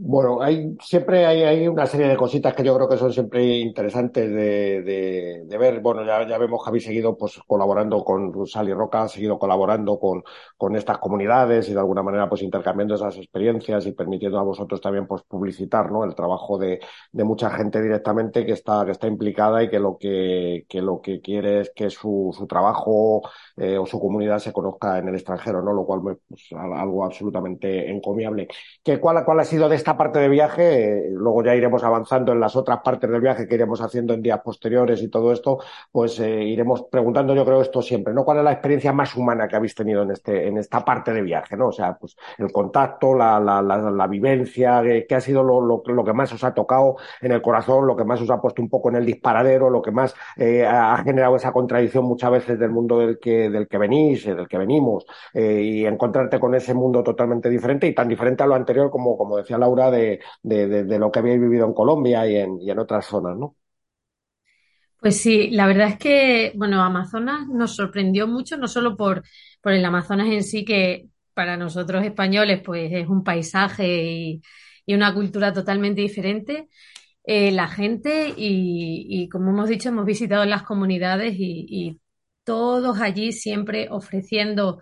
[0.02, 4.30] Bueno, hay, siempre hay, una serie de cositas que yo creo que son siempre interesantes
[4.30, 5.80] de, ver.
[5.80, 10.22] Bueno, ya, vemos que habéis seguido pues colaborando con Sally Roca, seguido colaborando con,
[10.74, 15.06] estas comunidades y de alguna manera pues intercambiando esas experiencias y permitiendo a vosotros también
[15.06, 16.04] pues publicitar ¿no?
[16.04, 16.80] el trabajo de,
[17.12, 21.20] mucha gente directamente que está, que está implicada y que lo que, que lo que
[21.20, 23.22] quiere es que su, trabajo
[23.56, 25.72] eh, o su comunidad se conozca en el extranjero, ¿no?
[25.74, 26.20] Lo cual pues,
[26.56, 28.48] algo absolutamente encomiable.
[28.82, 32.40] ¿Qué, cuál, cuál, ha sido de esta parte de viaje, luego ya iremos avanzando en
[32.40, 35.58] las otras partes del viaje que iremos haciendo en días posteriores y todo esto,
[35.90, 38.24] pues eh, iremos preguntando, yo creo, esto siempre, ¿no?
[38.24, 41.22] ¿Cuál es la experiencia más humana que habéis tenido en, este, en esta parte de
[41.22, 41.68] viaje, ¿no?
[41.68, 46.04] O sea, pues el contacto, la, la, la, vivencia, qué ha sido lo, lo, lo,
[46.04, 48.68] que más os ha tocado en el corazón, lo que más os ha puesto un
[48.68, 52.70] poco en el disparadero, lo que más eh, ha generado esa contradicción muchas veces del
[52.70, 57.02] mundo del que, del que venís, del que venimos, eh, y encontrarte con ese mundo
[57.02, 61.18] totalmente diferente y tan diferente a lo anterior como, como decía Laura, de, lo que
[61.18, 63.56] habéis vivido en Colombia y en, otras zonas, ¿no?
[65.00, 69.22] Pues sí, la verdad es que, bueno, Amazonas nos sorprendió mucho, no solo por,
[69.64, 74.42] el Amazonas en sí, que para nosotros españoles, pues es un paisaje y,
[74.88, 76.68] una cultura totalmente diferente.
[77.22, 82.00] Eh, la gente y, como hemos dicho, hemos visitado las comunidades y
[82.44, 84.80] todos allí siempre ofreciendo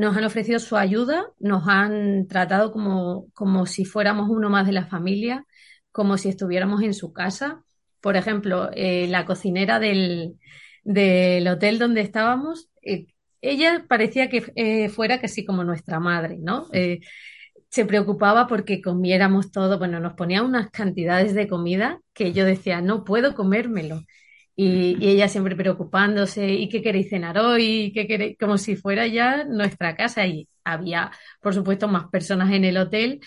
[0.00, 4.72] nos han ofrecido su ayuda, nos han tratado como, como si fuéramos uno más de
[4.72, 5.44] la familia,
[5.92, 7.62] como si estuviéramos en su casa.
[8.00, 10.38] Por ejemplo, eh, la cocinera del,
[10.84, 13.08] del, hotel donde estábamos, eh,
[13.42, 16.68] ella parecía que eh, fuera casi como nuestra madre, ¿no?
[17.68, 22.80] Se preocupaba porque comiéramos todo, bueno, nos ponía unas cantidades de comida que yo decía,
[22.80, 24.00] no puedo comérmelo.
[24.56, 27.92] Y, ella siempre preocupándose, ¿y qué queréis cenar hoy?
[27.94, 28.36] ¿Qué queréis?
[28.38, 30.26] Como si fuera ya nuestra casa.
[30.26, 31.10] Y había,
[31.40, 33.20] por supuesto, más personas en el hotel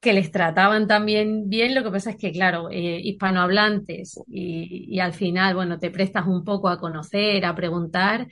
[0.00, 1.74] que les trataban también bien.
[1.74, 6.44] Lo que pasa es que, claro, eh, hispanohablantes y, al final, bueno, te prestas un
[6.44, 8.28] poco a conocer, a preguntar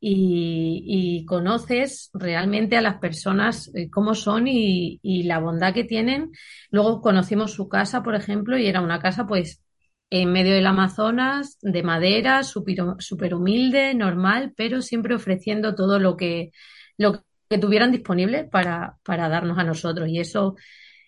[0.00, 6.30] y, conoces realmente a las personas eh, cómo son y la bondad que tienen.
[6.70, 9.62] Luego conocimos su casa, por ejemplo, y era una casa, pues,
[10.10, 16.50] en medio del Amazonas, de madera, súper humilde, normal, pero siempre ofreciendo todo lo que,
[16.98, 20.08] lo que tuvieran disponible para, para darnos a nosotros.
[20.08, 20.56] Y eso,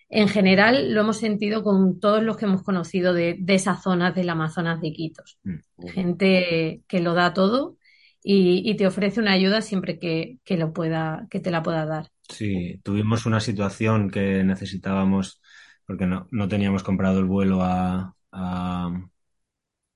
[0.07, 4.15] en general, lo hemos sentido con todos los que hemos conocido de, de esas zonas
[4.15, 5.37] del Amazonas de Iquitos.
[5.43, 5.87] Mm.
[5.89, 7.77] Gente que lo da todo
[8.23, 11.85] y, y, te ofrece una ayuda siempre que, que, lo pueda, que te la pueda
[11.85, 12.07] dar.
[12.29, 15.41] Sí, tuvimos una situación que necesitábamos,
[15.85, 18.89] porque no, no teníamos comprado el vuelo a, a,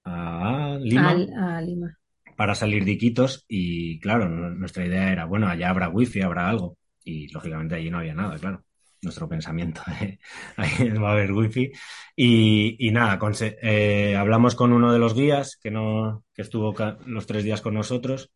[0.05, 1.89] a Lima, a, a Lima.
[2.35, 6.77] para salir de Iquitos y claro, nuestra idea era, bueno, allá habrá wifi, habrá algo.
[7.03, 8.63] Y lógicamente allí no había nada, claro.
[9.01, 10.19] Nuestro pensamiento de
[10.57, 11.71] ahí va a haber wifi.
[12.15, 16.75] Y, y nada, con, eh, hablamos con uno de los guías que no que estuvo
[17.05, 18.31] los tres días con nosotros.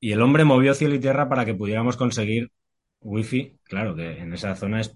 [0.00, 2.50] Y el hombre movió cielo y tierra para que pudiéramos conseguir
[3.02, 4.94] wifi, claro, que en esa zona es,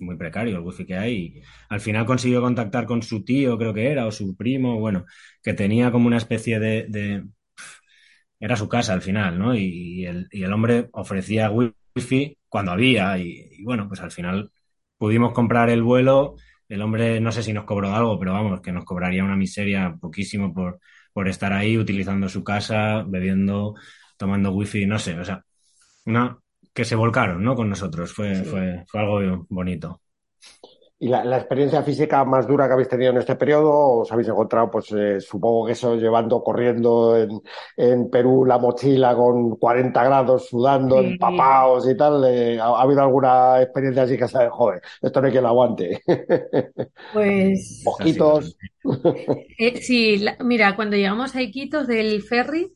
[0.00, 1.42] muy precario el wifi que hay.
[1.68, 5.06] Al final consiguió contactar con su tío, creo que era, o su primo, bueno,
[5.42, 6.86] que tenía como una especie de...
[6.88, 7.24] de...
[8.38, 9.54] Era su casa al final, ¿no?
[9.54, 14.50] Y, el, hombre ofrecía wifi cuando había y, y, bueno, pues al final
[14.98, 16.36] pudimos comprar el vuelo.
[16.68, 19.96] El hombre no sé si nos cobró algo, pero vamos, que nos cobraría una miseria
[20.00, 20.80] poquísimo por,
[21.12, 23.74] por estar ahí utilizando su casa, bebiendo,
[24.18, 25.44] tomando wifi, no sé, o sea,
[26.06, 26.38] una,
[26.76, 27.56] que se volcaron ¿no?
[27.56, 28.12] con nosotros.
[28.12, 28.44] Fue, sí.
[28.44, 30.02] fue, fue algo bonito.
[30.98, 34.00] ¿Y la, la, experiencia física más dura que habéis tenido en este periodo?
[34.00, 37.42] ¿Os habéis encontrado, pues eh, supongo que eso, llevando, corriendo en,
[37.76, 41.08] en, Perú la mochila con 40 grados, sudando, sí.
[41.08, 42.24] empapados y tal?
[42.26, 45.48] Eh, ¿ha, ¿ha, habido alguna experiencia así que sabes, joder, esto no hay quien lo
[45.50, 46.02] aguante?
[47.12, 47.82] Pues.
[47.84, 48.56] Poquitos.
[49.58, 52.74] Eh, sí, la, mira, cuando llegamos a Iquitos del ferry,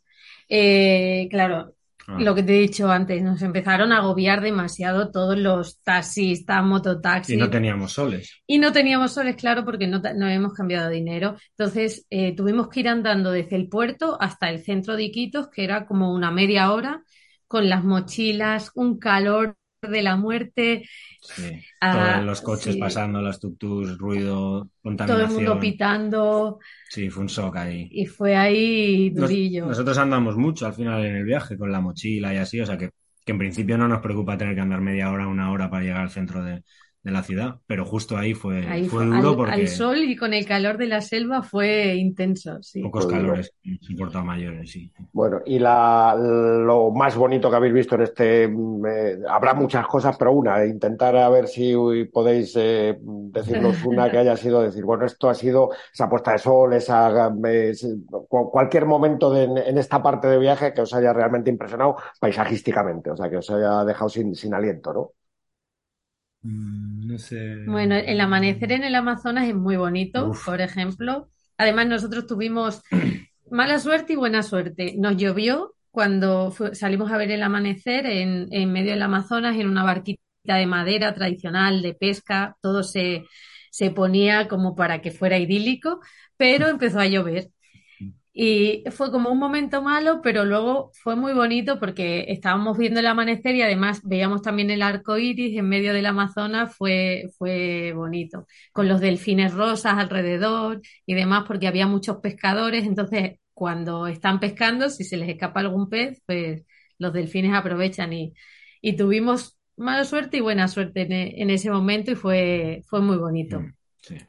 [0.49, 1.75] eh, claro.
[2.19, 7.37] Lo que te he dicho antes, nos empezaron a agobiar demasiado todos los taxistas, mototaxis.
[7.37, 8.43] Y no teníamos soles.
[8.47, 11.37] Y no teníamos soles, claro, porque no, no hemos cambiado dinero.
[11.57, 15.65] Entonces, eh, tuvimos que ir andando desde el puerto hasta el centro de Iquitos, que
[15.65, 17.05] era como una media hora,
[17.47, 19.57] con las mochilas, un calor
[19.89, 20.85] de la muerte.
[21.23, 21.61] Sí.
[21.81, 22.81] Ah, Todos los coches sí.
[22.81, 25.29] pasando, las tuk-tuks, ruido, contaminación.
[25.29, 26.59] Todo el mundo pitando.
[26.89, 27.89] Sí, fue un shock ahí.
[27.91, 29.61] Y fue ahí durillo.
[29.63, 32.67] Nos, nosotros andamos mucho al final en el viaje con la mochila y así, o
[32.67, 32.91] sea que,
[33.25, 36.03] que en principio no nos preocupa tener que andar media hora, una hora para llegar
[36.03, 36.63] al centro de,
[37.03, 39.53] de la ciudad, pero justo ahí fue, ahí fue, fue duro al, porque...
[39.53, 42.83] Al sol y con el calor de la selva fue intenso, sí.
[42.83, 44.93] Pocos calores, soportado mayores, sí.
[45.13, 48.45] Bueno, y la, lo más bonito que habéis visto en este...
[48.45, 51.75] Eh, habrá muchas cosas, pero una, intentar a ver si
[52.13, 56.39] podéis eh, decirnos una que haya sido, decir, bueno, esto ha sido esa puesta de
[56.39, 57.33] sol, esa...
[57.47, 57.73] Eh,
[58.29, 63.17] cualquier momento de, en esta parte de viaje que os haya realmente impresionado paisajísticamente, o
[63.17, 65.13] sea, que os haya dejado sin, sin aliento, ¿no?
[66.43, 67.57] Mm, no sé.
[67.67, 70.45] Bueno, el amanecer en el Amazonas es muy bonito, Uf.
[70.45, 71.29] por ejemplo.
[71.59, 72.83] Además, nosotros tuvimos
[73.51, 74.95] mala suerte y buena suerte.
[74.99, 79.85] Nos llovió cuando salimos a ver el amanecer en, en, medio del Amazonas en una
[79.85, 83.25] barquita de madera tradicional, de pesca, todo se,
[83.71, 86.01] se ponía como para que fuera idílico,
[86.37, 87.49] pero empezó a llover.
[88.33, 93.07] Y fue como un momento malo, pero luego fue muy bonito porque estábamos viendo el
[93.07, 98.47] amanecer y además veíamos también el arco iris en medio del Amazonas, fue, fue bonito,
[98.73, 104.89] con los delfines rosas alrededor y demás, porque había muchos pescadores, entonces cuando están pescando,
[104.91, 106.65] si se les escapa algún pez, pues
[106.99, 108.33] los delfines aprovechan y,
[108.81, 113.17] y tuvimos mala suerte y buena suerte en, en, ese momento y fue, fue muy
[113.17, 113.61] bonito.
[113.61, 113.75] Mm,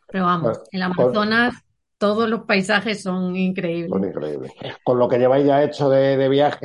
[0.08, 1.56] pero vamos, el Amazonas
[2.02, 3.92] todos los paisajes son increíbles.
[3.92, 4.52] Son increíbles.
[4.84, 6.58] Con lo que lleváis ya hecho de, viaje,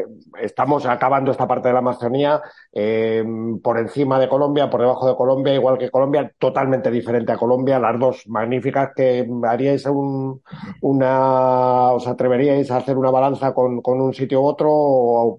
[0.00, 0.04] eh,
[0.42, 3.24] estamos acabando esta parte de la Amazonía eh,
[3.62, 7.78] por encima de Colombia, por debajo de Colombia, igual que Colombia, totalmente diferente a Colombia,
[7.78, 10.42] las dos magníficas que haríais un,
[10.82, 15.38] una, os atreveríais a hacer una balanza con, un sitio u otro, o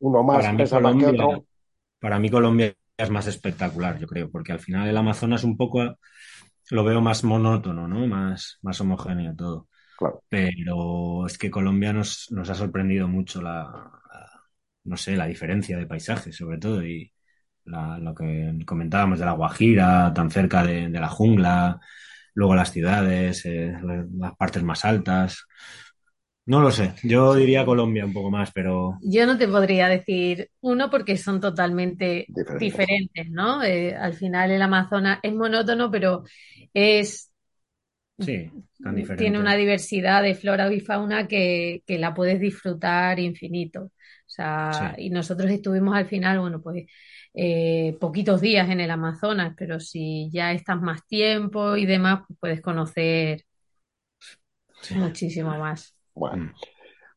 [0.00, 1.44] uno más pesa más que otro.
[1.98, 5.96] Para mí Colombia es más espectacular, yo creo, porque al final el Amazonas un poco
[6.70, 8.06] lo veo más monótono, ¿no?
[8.06, 9.68] Más, más homogéneo todo.
[10.28, 13.90] Pero es que Colombia nos, nos ha sorprendido mucho la,
[14.84, 17.12] no sé, la diferencia de paisaje, sobre todo, y
[17.64, 21.80] lo que comentábamos de la Guajira, tan cerca de, la jungla,
[22.34, 23.74] luego las ciudades, eh,
[24.16, 25.46] las partes más altas.
[26.50, 28.98] No lo sé, yo diría Colombia un poco más, pero...
[29.02, 32.26] Yo no te podría decir uno porque son totalmente
[32.58, 33.62] diferentes, ¿no?
[33.62, 36.24] Eh, al final el Amazonas es monótono, pero
[36.74, 37.32] es...
[38.18, 38.50] Sí,
[38.82, 39.22] tan diferente.
[39.22, 43.82] Tiene una diversidad de flora y fauna que, la puedes disfrutar infinito.
[43.82, 43.92] O
[44.26, 46.84] sea, y nosotros estuvimos al final, bueno, pues
[47.32, 52.38] eh, poquitos días en el Amazonas, pero si ya estás más tiempo y demás, pues
[52.40, 53.44] puedes conocer
[54.96, 55.94] muchísimo más.
[56.20, 56.44] Bueno.
[56.44, 56.52] Mm.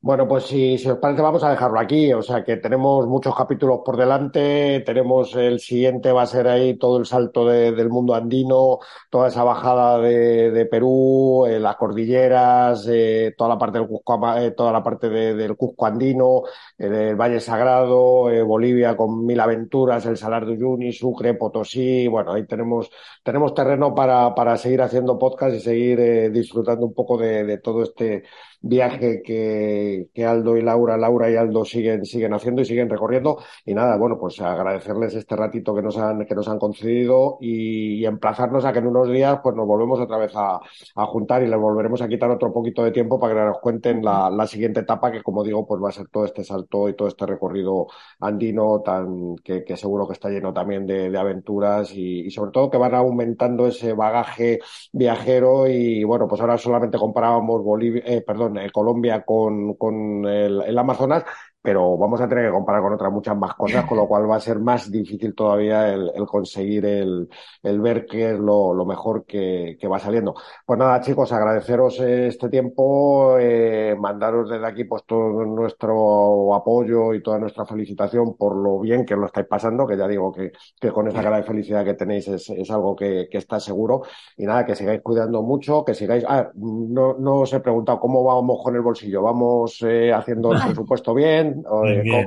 [0.03, 2.11] Bueno, pues si, os parece, vamos a dejarlo aquí.
[2.11, 4.81] O sea que tenemos muchos capítulos por delante.
[4.85, 9.45] Tenemos el siguiente, va a ser ahí todo el salto del mundo andino, toda esa
[9.45, 14.83] bajada de, Perú, eh, las cordilleras, eh, toda la parte del Cusco, eh, toda la
[14.83, 16.43] parte del Cusco andino,
[16.77, 22.09] el Valle Sagrado, Bolivia con mil aventuras, el Salar de Uyuni, Sucre, Potosí.
[22.09, 22.91] Bueno, ahí tenemos,
[23.23, 28.23] tenemos terreno para, para seguir haciendo podcast y seguir disfrutando un poco de todo este
[28.63, 33.37] viaje que, Aldo y Laura, Laura y Aldo siguen, siguen haciendo y siguen recorriendo.
[33.65, 38.05] Y nada, bueno, pues agradecerles este ratito que nos han, que nos han concedido y,
[38.05, 40.59] emplazarnos a que en unos días pues nos volvemos otra vez a,
[41.05, 44.47] juntar y les volveremos a quitar otro poquito de tiempo para que nos cuenten la,
[44.47, 47.25] siguiente etapa que como digo pues va a ser todo este salto y todo este
[47.25, 47.87] recorrido
[48.19, 52.69] andino tan que, seguro que está lleno también de, de aventuras y, y, sobre todo
[52.69, 54.59] que van aumentando ese bagaje
[54.91, 61.23] viajero y bueno pues ahora solamente comparábamos Bolivia, eh, perdón Colombia con, con el, Amazonas,
[61.63, 64.35] pero vamos a tener que comparar con otras muchas más cosas, con lo cual va
[64.35, 67.29] a ser más difícil todavía el, conseguir el,
[67.63, 70.35] ver qué es lo, mejor que, va saliendo.
[70.65, 77.23] Pues nada, chicos, agradeceros este tiempo, eh, mandaros desde aquí pues todo nuestro apoyo y
[77.23, 80.51] toda nuestra felicitación por lo bien que lo estáis pasando, que ya digo que,
[80.91, 84.01] con esa cara de felicidad que tenéis es, algo que, está seguro.
[84.35, 86.25] Y nada, que sigáis cuidando mucho, que sigáis...
[86.27, 90.61] Ah, no, no os he preguntado cómo vamos con el bolsillo, vamos eh, haciendo el
[90.61, 91.52] presupuesto bien,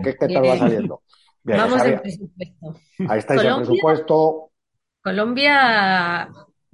[0.03, 1.03] ¿Qué, tal va saliendo?
[1.45, 2.81] Vamos al presupuesto.
[3.09, 4.51] Ahí estáis el presupuesto.
[5.03, 6.29] Colombia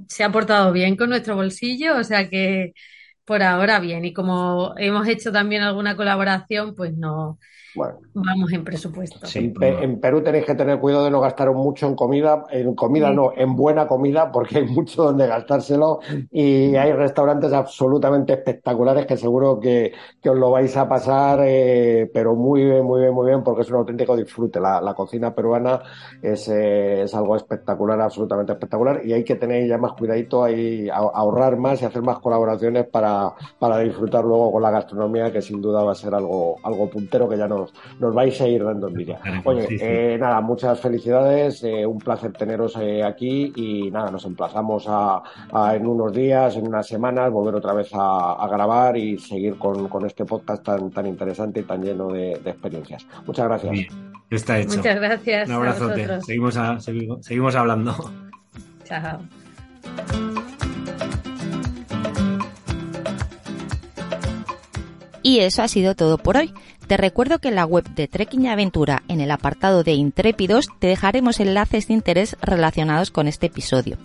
[0.09, 2.73] se ha portado bien con nuestro bolsillo, o sea que
[3.25, 4.05] por ahora bien.
[4.05, 7.39] Y como hemos hecho también alguna colaboración, pues no,
[7.75, 7.99] bueno.
[8.15, 9.19] Vamos en presupuesto.
[9.35, 13.33] en, Perú tenéis que tener cuidado de no gastar mucho en comida, en comida no,
[13.35, 19.61] en buena comida, porque hay mucho donde gastárselo y hay restaurantes absolutamente espectaculares que seguro
[19.61, 19.93] que,
[20.25, 23.71] os lo vais a pasar, eh, pero muy bien, muy bien, muy bien, porque es
[23.71, 24.61] un auténtico disfrute.
[24.61, 25.81] La, cocina peruana
[26.21, 30.89] es, eh, es, algo espectacular, absolutamente espectacular, y hay que tener ya más cuidadito, ahí,
[30.91, 35.61] ahorrar más y hacer más colaboraciones para, para disfrutar luego con la gastronomía, que sin
[35.63, 37.62] duda va a ser algo, algo puntero que ya no
[37.99, 39.21] nos, vais a ir dando envidia.
[39.45, 44.85] Oye, eh, nada, muchas felicidades, eh, un placer teneros eh, aquí y nada, nos emplazamos
[44.89, 45.23] a,
[45.75, 50.25] en unos días, en unas semanas, volver otra vez a, grabar y seguir con, este
[50.25, 53.07] podcast tan, tan interesante y tan lleno de, experiencias.
[53.27, 53.87] Muchas gracias.
[54.31, 54.77] está hecho.
[54.77, 55.49] Muchas gracias.
[55.49, 56.21] Un abrazote.
[56.23, 56.59] seguimos,
[57.21, 57.95] seguimos hablando.
[58.85, 59.21] Chao.
[65.23, 66.53] Y eso ha sido todo por hoy.
[66.87, 70.89] Te recuerdo que en la web de Trekking Aventura, en el apartado de Intrépidos, te
[70.89, 73.97] dejaremos enlaces de interés relacionados con este episodio.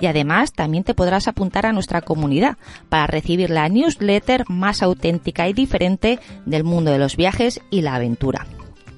[0.00, 2.56] Y además también te podrás apuntar a nuestra comunidad
[2.88, 7.94] para recibir la newsletter más auténtica y diferente del mundo de los viajes y la
[7.94, 8.46] aventura.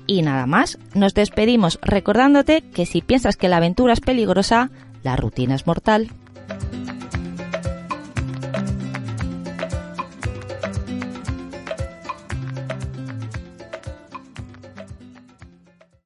[0.06, 4.70] Y nada más, nos despedimos recordándote que si piensas que la aventura es peligrosa,
[5.02, 6.10] la rutina es mortal.